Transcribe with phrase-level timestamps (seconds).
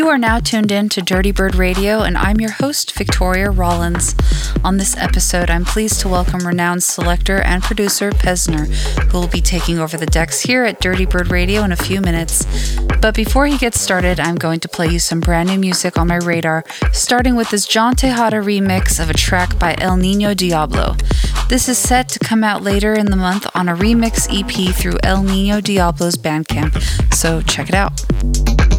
[0.00, 4.14] You are now tuned in to Dirty Bird Radio, and I'm your host, Victoria Rollins.
[4.64, 8.66] On this episode, I'm pleased to welcome renowned selector and producer Pezner,
[9.10, 12.00] who will be taking over the decks here at Dirty Bird Radio in a few
[12.00, 12.46] minutes.
[13.02, 16.08] But before he gets started, I'm going to play you some brand new music on
[16.08, 20.96] my radar, starting with this John Tejada remix of a track by El Nino Diablo.
[21.50, 24.96] This is set to come out later in the month on a remix EP through
[25.02, 28.69] El Nino Diablo's Bandcamp, so check it out.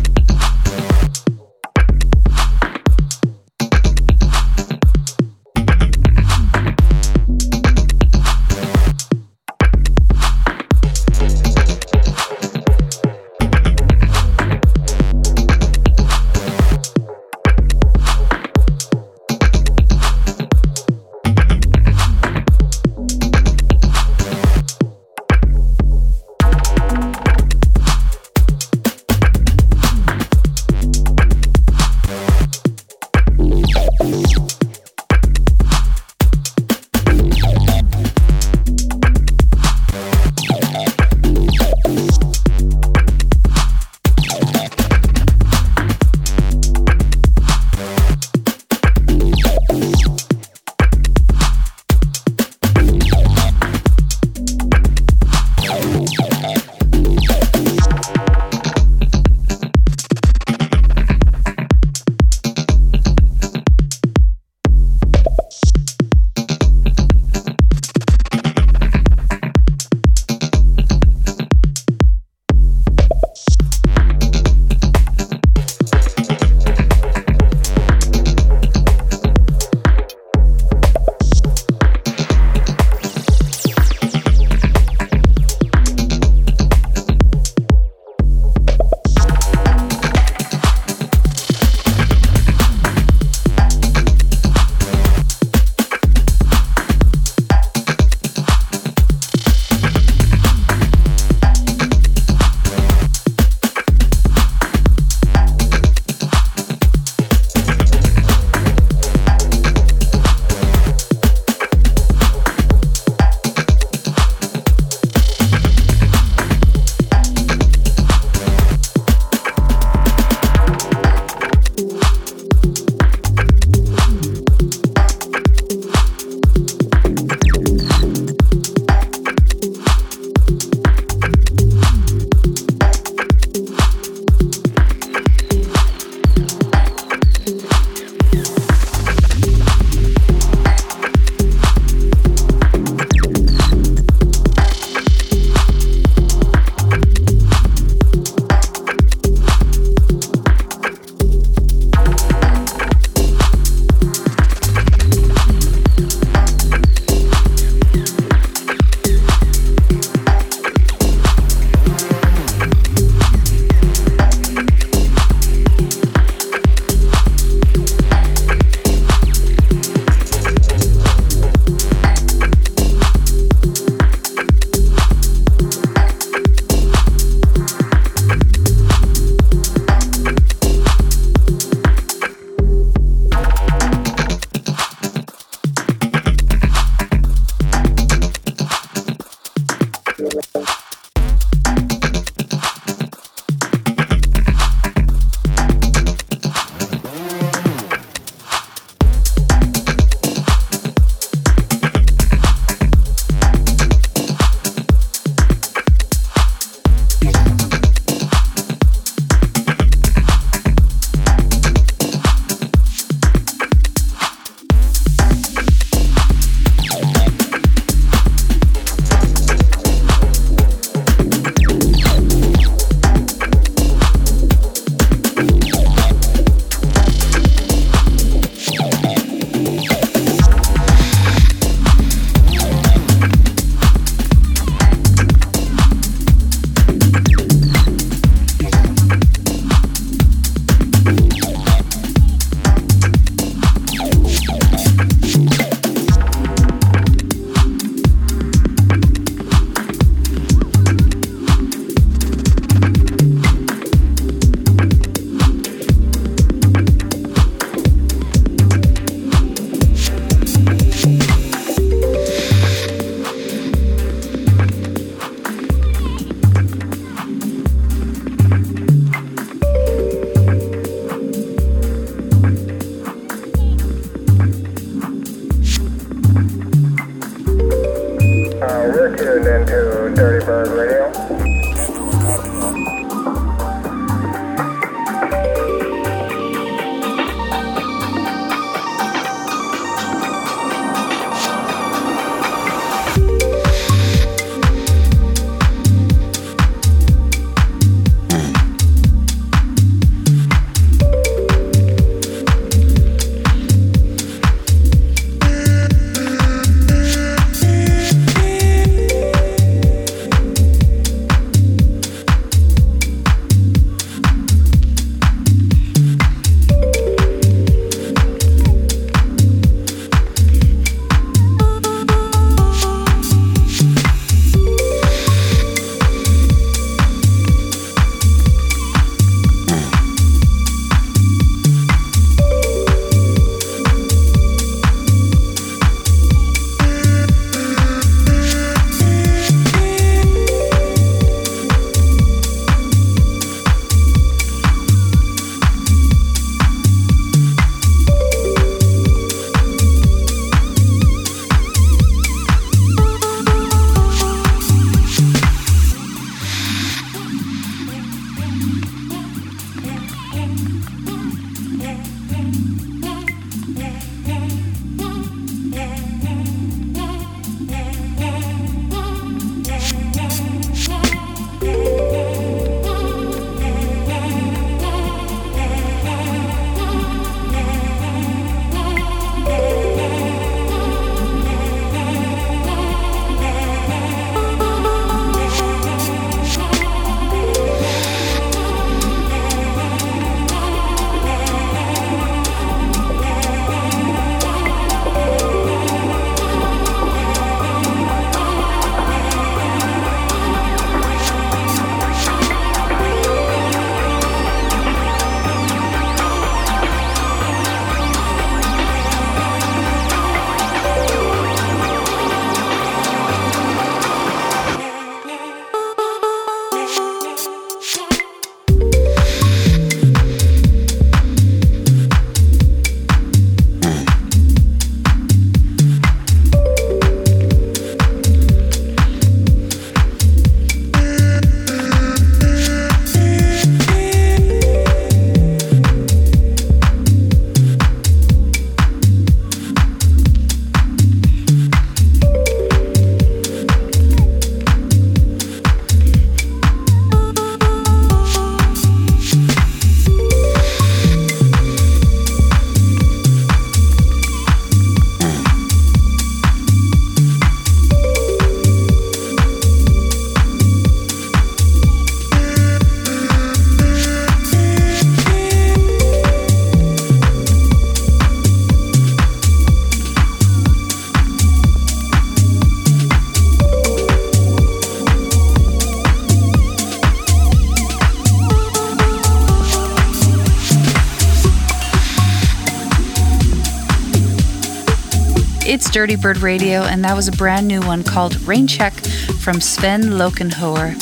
[486.02, 488.92] Dirty Bird Radio, and that was a brand new one called Rain Check
[489.40, 490.96] from Sven Lokenhoer.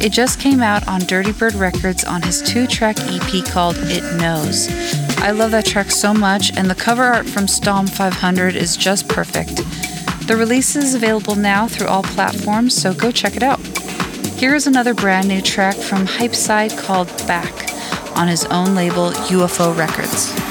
[0.00, 4.04] It just came out on Dirty Bird Records on his two track EP called It
[4.20, 4.68] Knows.
[5.18, 9.08] I love that track so much, and the cover art from Stom 500 is just
[9.08, 9.56] perfect.
[10.28, 13.58] The release is available now through all platforms, so go check it out.
[14.38, 17.72] Here is another brand new track from Hypeside called Back
[18.16, 20.43] on his own label UFO Records.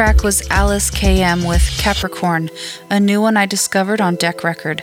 [0.00, 2.48] Track was Alice KM with Capricorn,
[2.88, 4.82] a new one I discovered on Deck Record.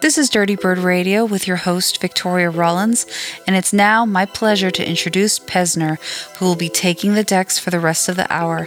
[0.00, 3.04] This is Dirty Bird Radio with your host, Victoria Rollins,
[3.46, 5.98] and it's now my pleasure to introduce Pezner,
[6.38, 8.66] who will be taking the decks for the rest of the hour.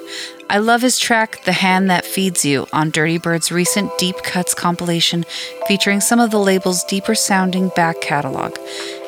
[0.51, 4.53] I love his track, The Hand That Feeds You, on Dirty Bird's recent Deep Cuts
[4.53, 5.25] compilation,
[5.67, 8.55] featuring some of the label's deeper sounding back catalog.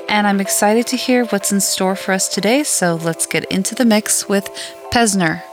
[0.10, 3.76] And I'm excited to hear what's in store for us today, so let's get into
[3.76, 4.50] the mix with
[4.92, 5.44] Pezner.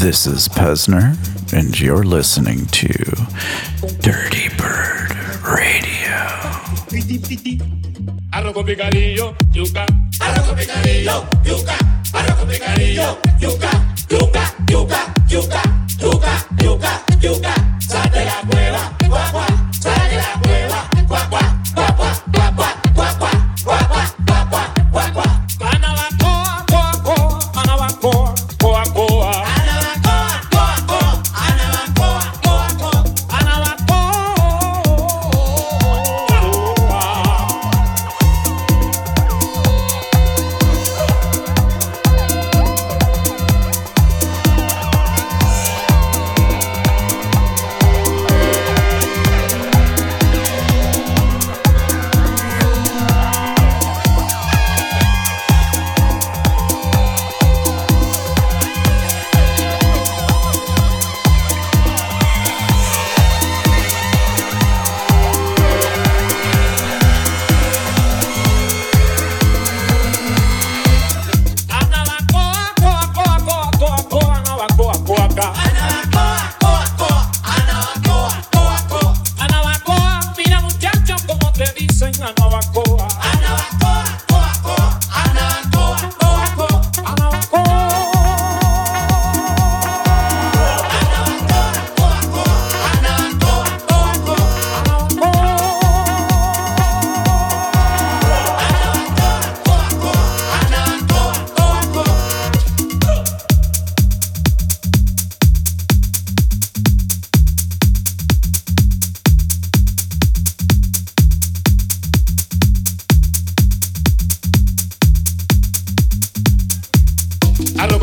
[0.00, 1.16] This is Pezner,
[1.52, 2.88] and you're listening to
[4.00, 5.12] Dirty Bird
[5.44, 5.86] Radio.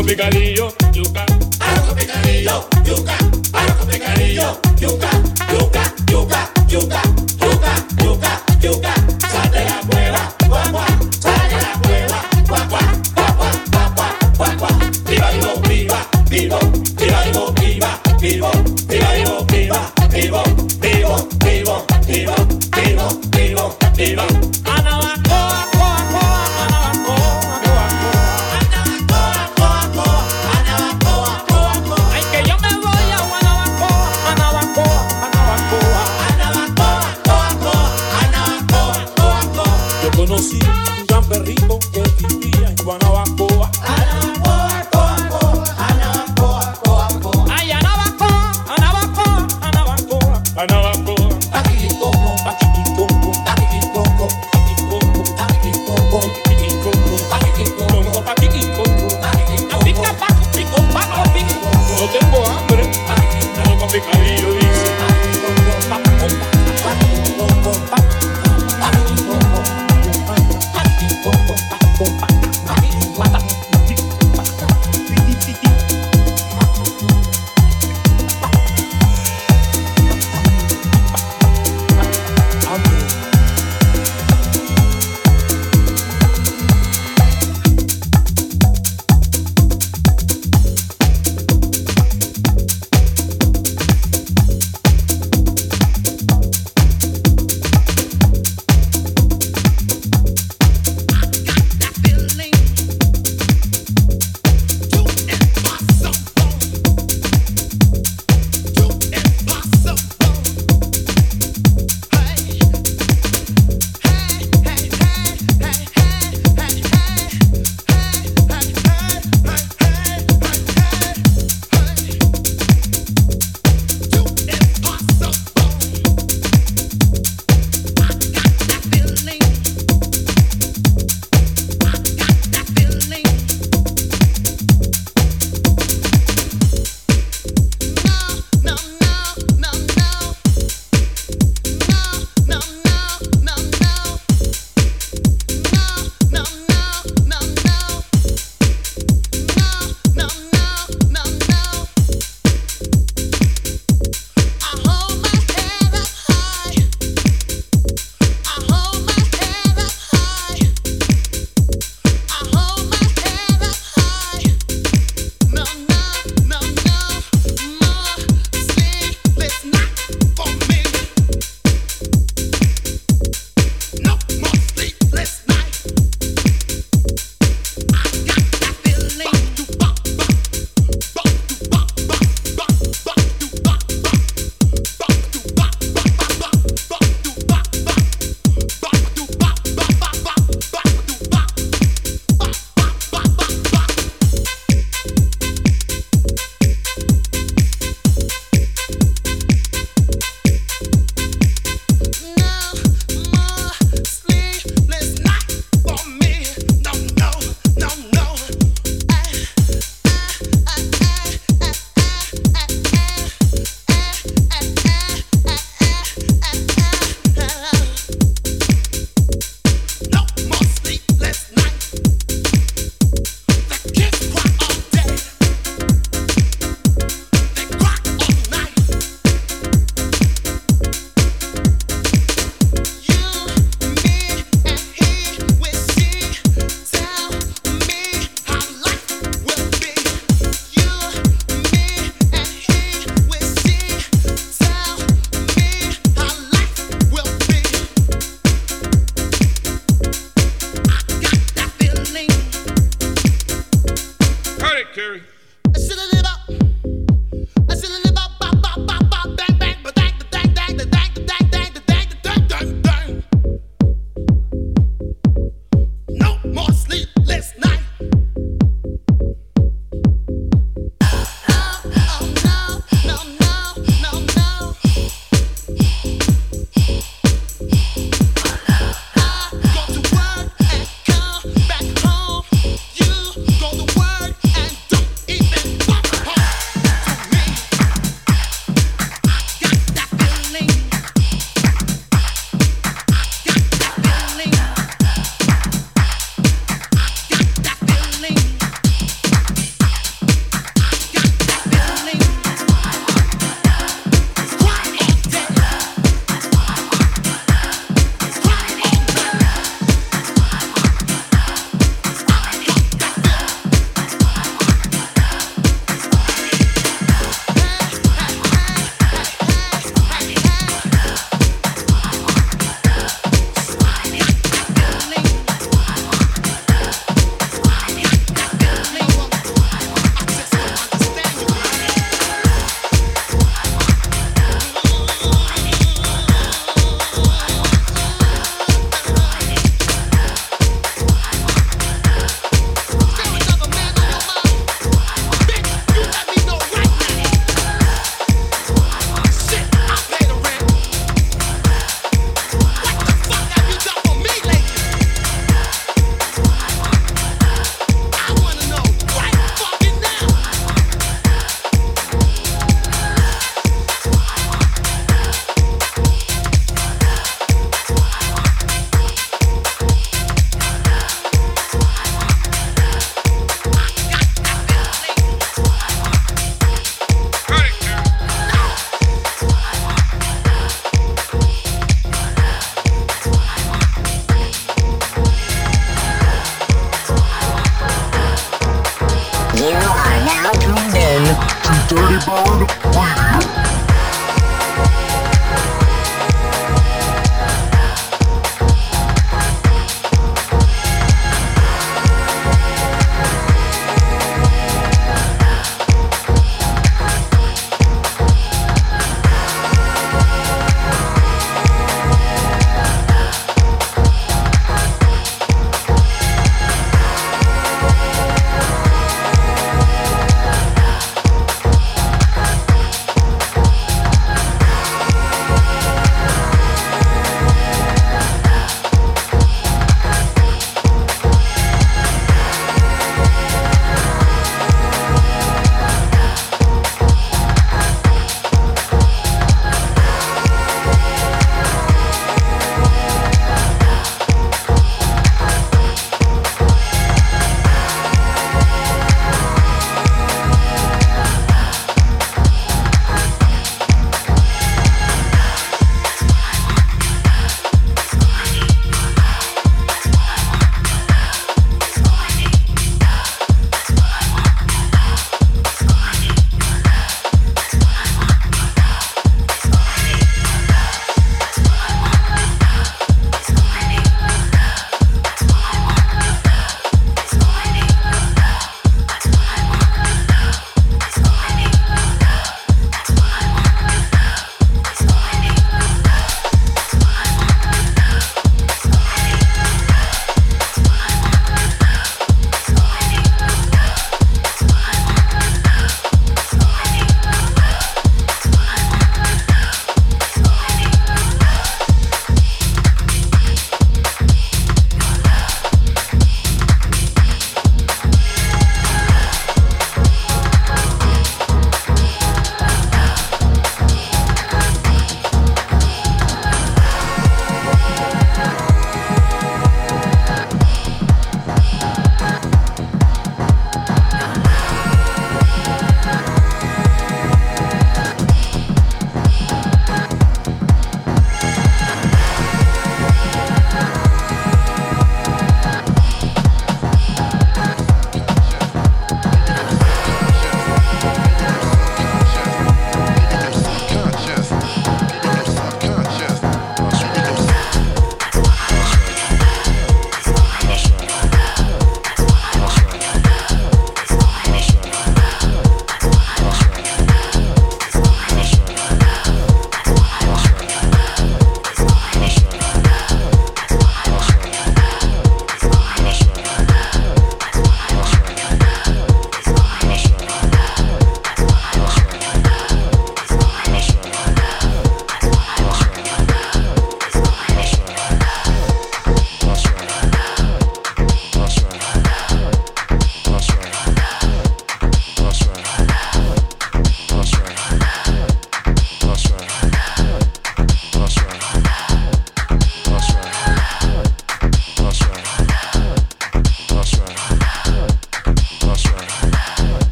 [0.00, 1.26] con picadillo, yuca.
[1.60, 3.18] Arroz con picadillo, yuca.
[3.52, 5.10] Arroz con picadillo, yuca.
[5.52, 7.02] Yuca, yuca, yuca,
[7.38, 8.99] yuca, yuca, yuca, yuca.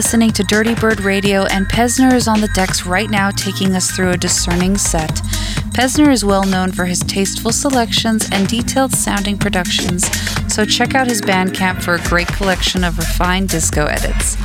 [0.00, 3.90] listening to Dirty Bird Radio, and Pezner is on the decks right now taking us
[3.90, 5.10] through a discerning set.
[5.76, 10.08] Pezner is well known for his tasteful selections and detailed sounding productions,
[10.50, 14.38] so check out his Bandcamp for a great collection of refined disco edits.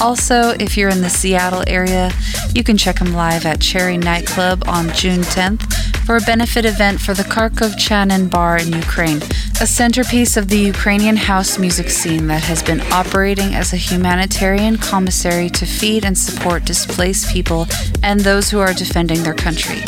[0.00, 2.12] Also, if you're in the Seattle area,
[2.54, 5.64] you can check him live at Cherry Nightclub on June 10th
[6.06, 9.20] for a benefit event for the Kharkov Chanin Bar in Ukraine
[9.62, 14.76] a centerpiece of the Ukrainian house music scene that has been operating as a humanitarian
[14.76, 17.68] commissary to feed and support displaced people
[18.02, 19.78] and those who are defending their country.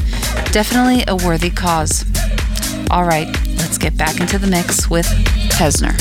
[0.52, 2.04] Definitely a worthy cause.
[2.88, 3.26] All right,
[3.58, 5.06] let's get back into the mix with
[5.58, 5.94] Pezner.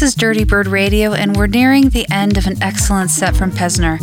[0.00, 3.50] This is Dirty Bird Radio, and we're nearing the end of an excellent set from
[3.50, 3.98] Pezner.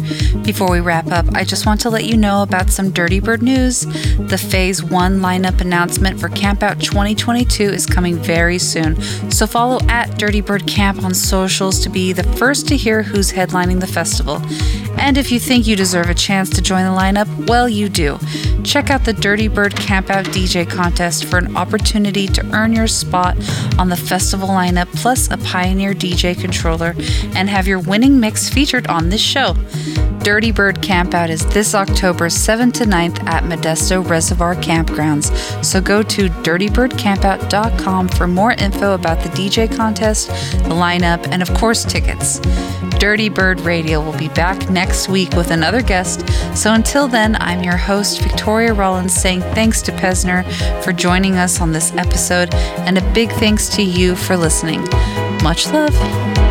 [0.45, 3.41] Before we wrap up, I just want to let you know about some Dirty Bird
[3.41, 3.81] news.
[4.19, 10.19] The Phase 1 lineup announcement for Campout 2022 is coming very soon, so follow at
[10.19, 14.39] Dirty Bird Camp on socials to be the first to hear who's headlining the festival.
[14.99, 18.17] And if you think you deserve a chance to join the lineup, well, you do.
[18.63, 23.37] Check out the Dirty Bird Campout DJ contest for an opportunity to earn your spot
[23.79, 26.95] on the festival lineup, plus a Pioneer DJ controller,
[27.35, 29.55] and have your winning mix featured on this show.
[30.27, 35.31] Dirty Bird Campout is this October 7th to 9th at Modesto Reservoir Campgrounds.
[35.63, 41.53] So go to dirtybirdcampout.com for more info about the DJ contest, the lineup, and of
[41.53, 42.41] course, tickets.
[42.99, 46.27] Dirty Bird Radio will be back next week with another guest.
[46.55, 50.43] So until then, I'm your host, Victoria Rollins, saying thanks to Pezner
[50.83, 54.81] for joining us on this episode, and a big thanks to you for listening.
[55.43, 56.46] Much love.